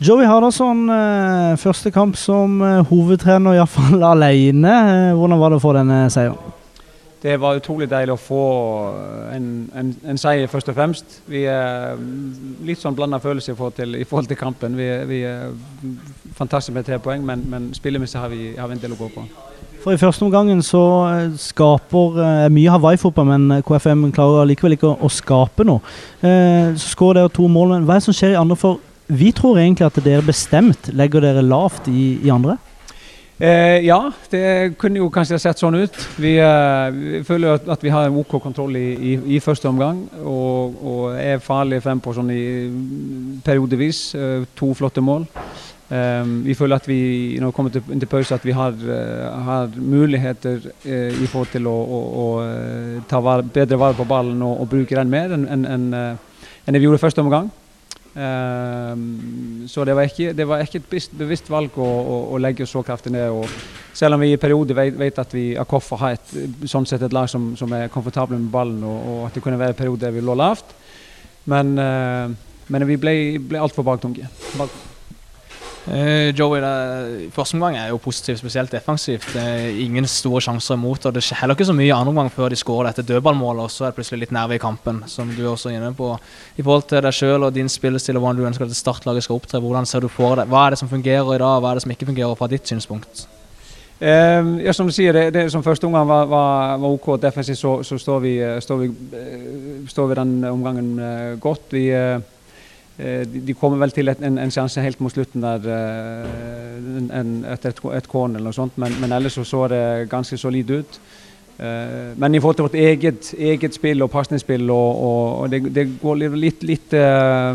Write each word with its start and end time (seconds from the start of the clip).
Joey 0.00 0.24
Hardasson, 0.24 0.88
eh, 0.88 1.56
første 1.60 1.90
kamp 1.92 2.16
som 2.16 2.62
eh, 2.64 2.78
hovedtrener, 2.88 3.58
iallfall 3.58 4.00
alene. 4.14 4.70
Eh, 4.72 5.10
hvordan 5.12 5.36
var 5.42 5.52
det 5.52 5.58
å 5.58 5.60
få 5.60 5.74
denne 5.76 5.98
seieren? 6.08 6.56
Det 7.20 7.34
var 7.36 7.58
utrolig 7.58 7.84
deilig 7.90 8.14
å 8.14 8.16
få 8.16 8.44
en, 9.36 9.50
en, 9.76 9.90
en 10.08 10.20
seier, 10.22 10.48
først 10.48 10.72
og 10.72 10.78
fremst. 10.78 11.18
Vi 11.28 11.42
er 11.44 12.00
litt 12.64 12.80
sånn 12.80 12.96
blanda 12.96 13.20
følelser 13.20 13.52
i 13.52 13.58
forhold 13.58 13.76
til, 13.76 13.92
i 14.00 14.08
forhold 14.08 14.32
til 14.32 14.40
kampen. 14.40 14.80
Vi, 14.80 14.88
vi 15.10 15.20
er 15.28 15.52
fantastisk 16.38 16.78
med 16.78 16.88
tre 16.88 16.96
poeng, 16.96 17.20
men, 17.20 17.44
men 17.52 17.68
spillemessig 17.76 18.24
har, 18.24 18.32
vi, 18.32 18.54
har 18.56 18.72
vi 18.72 18.80
en 18.80 18.84
del 18.86 18.96
å 18.96 19.02
gå 19.02 19.12
på. 19.12 19.28
For 19.84 19.92
I 19.92 20.00
første 20.00 20.24
omgangen 20.24 20.64
så 20.64 20.80
skaper 21.40 22.48
mye 22.52 22.72
Hawaii-fotball, 22.72 23.34
men 23.34 23.60
KFM 23.68 24.08
klarer 24.16 24.48
likevel 24.48 24.80
ikke 24.80 24.94
å, 24.94 24.96
å 25.04 25.12
skape 25.12 25.68
noe. 25.68 25.84
Eh, 26.24 26.72
så 26.72 26.94
skårer 26.94 27.20
dere 27.20 27.36
to 27.36 27.52
mål, 27.52 27.74
men 27.76 27.84
hva 27.84 27.98
er 27.98 28.00
det 28.00 28.08
som 28.08 28.16
skjer 28.16 28.32
i 28.32 28.40
andre? 28.40 28.56
For 28.56 28.80
vi 29.10 29.30
tror 29.36 29.58
egentlig 29.58 29.88
at 29.88 30.02
dere 30.04 30.24
bestemt 30.26 30.90
legger 30.94 31.24
dere 31.24 31.42
lavt 31.42 31.88
i, 31.90 32.20
i 32.22 32.30
andre? 32.32 32.56
Eh, 33.40 33.86
ja, 33.86 34.12
det 34.28 34.74
kunne 34.76 35.00
jo 35.00 35.06
kanskje 35.08 35.38
sett 35.40 35.60
sånn 35.62 35.78
ut. 35.80 35.94
Vi, 36.20 36.34
eh, 36.36 36.90
vi 36.92 37.20
føler 37.24 37.56
at, 37.56 37.70
at, 37.72 37.80
vi 37.80 37.92
har 37.94 38.12
OK 38.12 38.34
kontroll 38.36 38.76
i, 38.76 38.90
i, 38.92 39.14
i 39.36 39.40
første 39.40 39.70
omgang. 39.70 40.02
Og, 40.20 40.76
og, 40.76 41.04
er 41.16 41.40
farlige 41.40 41.80
frempå 41.86 42.12
sånn 42.12 42.28
i 42.34 42.42
periodevis. 43.46 44.02
Eh, 44.12 44.44
to 44.60 44.74
flotte 44.76 45.00
mål. 45.00 45.24
Eh, 45.88 46.26
vi 46.44 46.58
føler 46.58 46.76
at 46.76 46.90
vi 46.90 47.00
når 47.40 47.48
vi 47.48 47.56
kommer 47.56 47.72
til, 47.72 47.88
til 47.88 48.10
pause 48.12 48.36
at 48.36 48.44
vi 48.44 48.52
har, 48.52 48.76
eh, 48.76 49.40
har 49.48 49.72
muligheter 49.72 50.60
eh, 50.84 51.16
i 51.16 51.24
forhold 51.24 51.54
til 51.56 51.70
å, 51.70 51.78
å, 51.80 52.02
å 52.20 53.00
ta 53.08 53.22
var, 53.24 53.40
bedre 53.40 53.80
vare 53.80 53.96
på 53.96 54.04
ballen 54.04 54.44
og, 54.44 54.60
og 54.60 54.70
bruke 54.76 55.00
den 55.00 55.10
mer 55.10 55.32
enn 55.32 55.48
en, 55.48 55.64
en, 55.64 55.88
en 55.96 56.76
vi 56.76 56.84
gjorde 56.84 57.00
første 57.00 57.24
omgang. 57.24 57.48
Um, 58.10 59.66
så 59.70 59.84
det 59.86 59.94
var, 59.94 60.08
ikke, 60.08 60.32
det 60.34 60.46
var 60.48 60.64
ikke, 60.64 60.80
et 60.82 61.12
bevisst 61.14 61.50
valg 61.50 61.76
å, 61.78 61.86
å, 61.86 62.16
å 62.34 62.40
legge 62.42 62.66
så 62.66 62.82
kraftig 62.86 63.12
ned. 63.14 63.30
Og 63.30 63.46
selv 63.96 64.16
om 64.16 64.24
vi 64.24 64.32
i 64.34 64.40
perioder 64.40 64.78
vet, 64.78 64.98
vet 64.98 65.22
at 65.22 65.34
vi 65.36 65.46
Akoffa 65.60 65.98
har 66.00 66.18
et, 66.18 66.34
sånn 66.70 66.88
sett 66.88 67.04
et 67.06 67.14
lag 67.14 67.30
som, 67.30 67.52
som 67.58 67.70
er 67.76 67.90
komfortable 67.92 68.38
med 68.38 68.50
ballen, 68.52 68.82
og, 68.82 69.00
og, 69.14 69.24
at 69.28 69.38
det 69.38 69.44
kunne 69.44 69.60
være 69.60 69.78
perioder 69.78 70.08
der 70.08 70.18
vi 70.18 70.26
lå 70.26 70.36
lavt. 70.38 70.74
Men, 71.50 71.74
uh, 71.78 72.62
men 72.70 72.88
vi 72.90 72.98
ble, 73.00 73.16
ble 73.50 73.62
altfor 73.62 73.86
baktunge. 73.86 74.26
Bak 74.58 74.89
Uh, 75.88 76.28
Joey, 76.36 76.60
det, 76.60 77.30
Første 77.32 77.56
omgang 77.56 77.78
er 77.80 77.88
jo 77.88 78.00
positivt, 78.02 78.38
spesielt 78.42 78.72
defensivt. 78.72 79.24
Det 79.32 79.40
er 79.40 79.78
ingen 79.80 80.06
store 80.06 80.42
sjanser 80.44 80.76
imot. 80.76 81.06
og 81.08 81.14
Det 81.16 81.22
skjer 81.24 81.40
heller 81.40 81.56
ikke 81.56 81.68
så 81.70 81.76
mye 81.76 81.88
i 81.88 81.94
andre 81.94 82.12
omgang 82.12 82.30
før 82.32 82.52
de 82.52 82.58
skårer 82.60 82.90
dette 82.90 83.06
dødballmålet, 83.08 83.64
og 83.64 83.72
så 83.72 83.86
er 83.86 83.92
det 83.92 83.98
plutselig 83.98 84.26
litt 84.26 84.36
nerve 84.36 84.58
i 84.58 84.62
kampen, 84.62 85.02
som 85.08 85.32
du 85.32 85.42
er 85.42 85.50
også 85.54 85.72
inne 85.72 85.92
på. 85.96 86.12
I 86.56 86.62
forhold 86.62 86.88
til 86.90 87.04
deg 87.06 87.16
sjøl 87.16 87.48
og 87.48 87.56
din 87.56 87.72
spillestil 87.72 88.20
og 88.20 88.26
hvordan 88.26 88.40
du 88.40 88.46
ønsker 88.50 88.68
at 88.68 88.76
startlaget 88.76 89.26
skal 89.26 89.40
opptre, 89.40 89.60
hvordan 89.60 89.88
ser 89.88 90.04
du 90.04 90.08
for 90.12 90.36
deg? 90.36 90.50
Hva 90.52 90.66
er 90.66 90.76
det 90.76 90.82
som 90.82 90.90
fungerer 90.92 91.34
i 91.34 91.42
dag, 91.42 91.60
hva 91.60 91.72
er 91.72 91.80
det 91.80 91.86
som 91.86 91.94
ikke 91.96 92.10
fungerer 92.12 92.38
fra 92.38 92.50
ditt 92.52 92.68
synspunkt? 92.68 93.26
Uh, 94.00 94.56
ja, 94.64 94.72
Som 94.72 94.88
du 94.88 94.94
sier, 94.96 95.12
det, 95.12 95.34
det 95.36 95.48
som 95.52 95.64
første 95.64 95.84
omgang 95.84 96.06
var, 96.08 96.28
var, 96.28 96.76
var 96.80 96.92
OK 96.92 97.10
defensivt, 97.20 97.58
så, 97.60 97.72
så 97.84 97.98
står, 98.00 98.20
vi, 98.24 98.34
står, 98.64 98.84
vi, 98.84 98.92
står, 99.88 100.12
vi, 100.12 100.20
den 100.20 100.38
omgangen 100.48 100.94
godt. 101.40 101.72
Vi 101.72 101.90
Eh, 101.90 102.20
de, 103.24 103.54
kommer 103.56 103.80
vel 103.80 103.94
til 103.94 104.12
en, 104.12 104.38
en 104.38 104.52
sjanse 104.52 104.82
helt 104.84 105.00
mot 105.00 105.12
slutten 105.12 105.44
der 105.44 105.66
eh, 105.72 107.16
en, 107.20 107.32
etter 107.48 107.72
et, 107.72 107.82
et 107.96 108.08
corner 108.10 108.40
eller 108.40 108.50
noe 108.50 108.56
sånt, 108.56 108.76
men, 108.80 108.96
men 109.00 109.14
ellers 109.16 109.38
så, 109.38 109.44
så 109.46 109.66
det 109.72 109.82
ganske 110.12 110.38
solid 110.40 110.72
ut. 110.80 111.00
Eh, 111.60 112.16
men 112.16 112.34
i 112.34 112.40
forhold 112.40 112.56
til 112.56 112.66
vårt 112.68 112.74
eget, 112.74 113.34
eget 113.38 113.74
spill 113.76 114.02
og 114.02 114.10
pasningsspill, 114.10 114.70
og, 114.70 115.02
og, 115.04 115.24
og 115.40 115.50
det, 115.52 115.62
det, 115.74 115.86
går 116.02 116.22
litt, 116.32 116.62
litt 116.64 116.94
uh, 116.96 117.52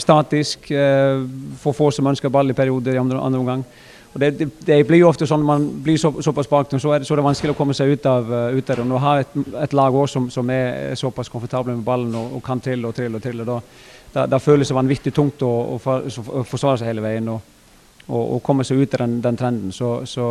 statisk. 0.00 0.70
Uh, 0.72 1.26
for 1.60 1.76
få 1.76 1.90
som 1.92 2.08
ønsker 2.08 2.32
ball 2.32 2.50
i 2.50 2.56
perioder 2.56 2.96
i 2.96 3.02
andre, 3.02 3.20
andre 3.20 3.42
omgang. 3.42 3.64
Og 4.12 4.20
det, 4.20 4.38
det, 4.38 4.48
det, 4.66 4.76
blir 4.86 5.00
jo 5.00 5.08
ofte 5.08 5.26
sånn 5.28 5.40
når 5.40 5.48
man 5.48 5.62
blir 5.84 5.96
så, 6.00 6.10
såpass 6.20 6.50
baktom, 6.50 6.80
så, 6.80 6.90
så, 7.00 7.14
er 7.14 7.20
det 7.20 7.24
vanskelig 7.24 7.54
å 7.54 7.56
komme 7.56 7.76
seg 7.76 7.94
ut 7.94 8.08
av, 8.10 8.28
uh, 8.28 8.50
ut 8.52 8.70
av 8.70 8.76
det. 8.76 8.84
Du 8.90 8.98
har 9.00 9.22
et, 9.22 9.38
et 9.62 9.76
lag 9.78 9.94
også 9.96 10.18
som, 10.18 10.28
som, 10.34 10.52
er 10.52 10.92
såpass 11.00 11.32
komfortable 11.32 11.78
med 11.78 11.86
ballen 11.86 12.12
og, 12.18 12.36
og 12.36 12.44
kan 12.44 12.60
trille 12.60 12.88
og 12.88 12.96
trille 12.96 13.16
og 13.16 13.24
trille, 13.24 13.48
da, 13.48 13.56
da, 14.12 14.26
da 14.28 14.40
føles 14.42 14.68
det 14.68 14.76
vanvittig 14.76 15.14
tungt 15.16 15.44
å, 15.46 15.52
å, 15.78 15.80
å, 15.80 16.44
forsvare 16.44 16.82
seg 16.82 16.92
hele 16.92 17.04
veien. 17.04 17.32
og 17.32 17.50
og, 18.08 18.34
og 18.34 18.40
komme 18.42 18.64
seg 18.66 18.82
ut 18.82 18.94
av 18.96 19.04
den, 19.04 19.20
den 19.22 19.38
trenden. 19.38 19.72
Så, 19.72 19.92
så, 20.10 20.26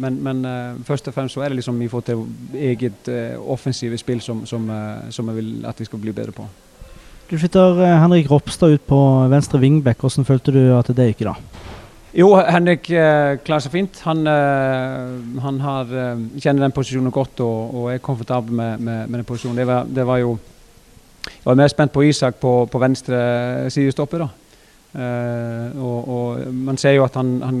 men, 0.00 0.18
men 0.24 0.44
uh, 0.48 0.80
først 0.86 1.10
og 1.10 1.14
fremst 1.16 1.36
så 1.36 1.44
er 1.44 1.52
det 1.52 1.60
liksom 1.60 1.78
vi 1.80 1.90
får 1.92 2.06
til 2.08 2.22
eget 2.56 3.10
uh, 3.12 3.36
offensive 3.52 3.98
spill 4.00 4.22
som, 4.24 4.46
som, 4.48 4.68
uh, 4.70 5.10
som, 5.12 5.28
jeg 5.28 5.42
vil 5.42 5.66
at 5.68 5.80
vi 5.80 5.88
skal 5.88 6.00
bli 6.02 6.14
bedre 6.16 6.32
på. 6.36 6.46
Du 7.30 7.36
flytter 7.38 7.84
Henrik 8.00 8.30
Ropstad 8.30 8.74
ut 8.74 8.86
på 8.88 8.98
venstre 9.32 9.60
wingback. 9.60 10.00
Hvordan 10.00 10.28
følte 10.28 10.52
du 10.52 10.62
at 10.76 10.90
det 10.96 11.12
gikk 11.12 11.26
da? 11.28 11.36
Jo, 12.12 12.28
Henrik 12.36 12.90
klarer 12.90 13.62
seg 13.64 13.72
fint. 13.72 14.00
Han, 14.04 14.26
han 15.40 15.60
har, 15.64 15.92
kjenner 16.36 16.66
den 16.66 16.74
posisjonen 16.76 17.14
godt 17.14 17.40
og, 17.40 17.70
og 17.72 17.86
er 17.88 18.02
komfortabel 18.04 18.52
med, 18.52 18.82
med, 18.84 19.06
med 19.08 19.22
den 19.22 19.28
posisjonen. 19.28 19.56
Det 19.56 19.66
var, 19.70 19.88
det 19.88 20.04
var 20.06 20.20
jo 20.20 20.34
jeg 21.22 21.44
var 21.44 21.54
mer 21.54 21.68
spent 21.68 21.92
på 21.92 22.02
Isak 22.02 22.34
på, 22.40 22.52
på 22.70 22.78
venstre 22.78 23.70
sidestopper. 23.70 24.20
og, 25.78 26.08
og, 26.08 26.54
Man 26.54 26.76
ser 26.76 26.90
jo 26.90 27.04
at 27.04 27.14
han, 27.14 27.42
han, 27.42 27.60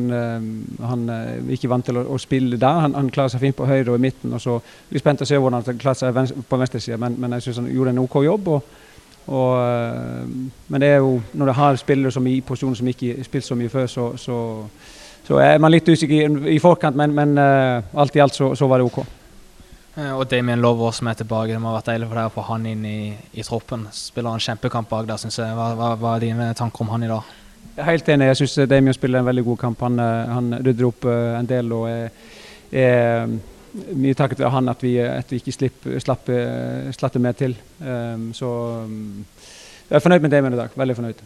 han 0.80 1.08
er 1.08 1.28
eh, 1.36 1.52
ikke 1.54 1.68
vant 1.68 1.84
til 1.86 1.96
å, 1.98 2.04
å 2.14 2.18
spille 2.18 2.58
der. 2.60 2.80
Han, 2.86 3.10
klarer 3.10 3.32
seg 3.32 3.40
fint 3.40 3.56
på 3.56 3.66
høyre 3.66 3.90
og 3.90 3.98
i 3.98 4.02
midten. 4.02 4.32
og 4.32 4.40
så 4.40 4.58
er 4.90 4.98
spent 4.98 5.22
å 5.22 5.28
se 5.28 5.38
hvordan 5.38 5.62
han 5.62 5.78
klarer 5.78 5.98
seg 5.98 6.44
på 6.48 6.58
venstresida, 6.58 6.96
men, 6.96 7.16
men 7.18 7.38
jeg 7.38 7.48
syns 7.48 7.62
han 7.62 7.70
gjorde 7.72 7.94
en 7.94 8.02
OK 8.02 8.16
jobb. 8.24 8.48
Og, 8.48 8.78
og, 9.26 9.50
uh, 9.54 10.50
men 10.68 10.82
det 10.82 10.88
er 10.88 11.00
jo 11.02 11.16
når 11.32 11.46
du 11.46 11.52
har 11.60 11.80
spillere 11.80 12.12
som 12.12 12.26
i 12.26 12.40
posisjoner 12.40 12.80
som 12.80 12.88
ikke 12.88 13.16
har 13.16 13.26
spilt 13.28 13.46
så 13.46 13.56
mye 13.58 13.72
før, 13.72 13.86
så, 13.86 14.10
så, 14.16 14.36
så, 15.26 15.38
er 15.38 15.58
man 15.62 15.72
litt 15.72 15.88
usikker 15.88 16.46
i, 16.50 16.58
forkant, 16.58 16.96
men, 16.96 17.14
men 17.14 17.38
alt 17.38 18.16
i 18.16 18.22
alt 18.24 18.34
så, 18.34 18.54
så 18.58 18.66
var 18.70 18.82
det 18.82 18.90
OK. 18.90 19.04
Eh, 19.96 20.12
og 20.16 20.24
Damien 20.30 20.60
Lover 20.60 20.90
som 20.96 21.10
er 21.10 21.18
tilbake. 21.20 21.52
Det 21.52 21.60
må 21.60 21.68
ha 21.68 21.76
vært 21.76 21.90
deilig 21.92 22.08
for 22.08 22.18
deg 22.18 22.30
å 22.30 22.32
få 22.32 22.46
han 22.48 22.66
inn 22.70 22.84
i, 22.88 22.98
i 23.36 23.44
troppen. 23.44 23.84
Spiller 23.92 24.32
en 24.32 24.44
kjempekamp 24.44 24.88
bak 24.88 25.08
der, 25.08 25.20
syns 25.20 25.36
jeg. 25.40 25.52
Hva, 25.58 25.72
hva, 25.76 25.92
hva, 26.00 26.14
er 26.16 26.28
dine 26.28 26.48
tanker 26.56 26.84
om 26.84 26.92
han 26.94 27.04
i 27.04 27.10
dag? 27.10 27.32
Jeg 27.74 27.82
er 27.84 27.90
helt 27.90 28.08
enig. 28.14 28.30
Jeg 28.30 28.40
syns 28.40 28.70
Damien 28.70 28.96
spiller 28.96 29.20
en 29.20 29.28
veldig 29.28 29.44
god 29.50 29.60
kamp. 29.66 29.84
Han, 29.84 30.00
eh, 30.00 30.32
han 30.32 30.54
rydder 30.62 30.88
opp 30.88 31.08
eh, 31.12 31.34
en 31.36 31.50
del. 31.50 31.74
og 31.76 31.90
er, 31.90 32.30
er 32.72 33.36
mye 33.72 34.16
takket 34.18 34.42
være 34.42 34.54
han 34.56 34.68
at 34.72 34.82
vi, 34.84 34.96
at 35.00 35.30
vi 35.32 35.40
ikke 35.40 35.54
slipp, 35.54 35.86
slapp, 36.04 36.28
slapp 36.96 37.20
mer 37.22 37.36
til. 37.38 37.56
Um, 37.80 38.30
så 38.36 38.50
um, 38.84 39.24
jeg 39.88 39.96
er 39.96 40.04
fornøyd 40.04 40.24
med 40.24 40.30
Damien 40.30 40.54
i 40.54 40.56
dag. 40.56 40.68
Veldig 40.76 40.96
fornøyd. 40.96 41.22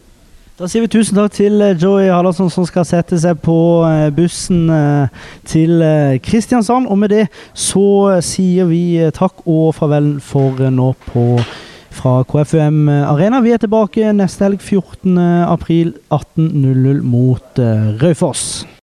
Da 0.57 0.65
sier 0.73 0.87
vi 0.87 0.89
tusen 0.89 1.19
takk 1.19 1.35
til 1.37 1.61
eh, 1.61 1.75
Joey 1.77 2.07
Hallardsson 2.09 2.49
som 2.49 2.65
skal 2.65 2.87
sette 2.89 3.19
seg 3.21 3.43
på 3.45 3.57
eh, 3.85 4.07
bussen 4.17 4.71
eh, 4.73 5.27
til 5.45 5.85
Kristiansand. 6.25 6.89
Og 6.89 6.97
med 6.97 7.13
det 7.13 7.27
så 7.53 8.17
sier 8.25 8.65
vi 8.71 8.97
takk 9.15 9.45
og 9.45 9.75
farvel 9.77 10.15
for 10.25 10.65
nå 10.73 10.95
på 11.11 11.27
fra 11.97 12.15
KFUM 12.29 12.89
Arena. 12.89 13.43
Vi 13.45 13.53
er 13.53 13.61
tilbake 13.61 14.15
neste 14.17 14.49
helg 14.49 14.65
14. 14.65 15.21
april 15.45 15.93
18.00 16.09 17.05
mot 17.05 17.63
Raufoss. 18.03 18.65